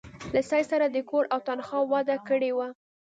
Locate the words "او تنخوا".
1.33-1.79